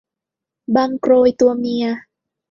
[0.75, 1.85] บังโกรยตัวเมีย